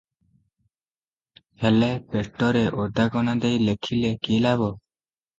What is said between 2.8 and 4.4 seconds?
ଓଦାକନା ଦେଇ ଲେଖିଲେ କି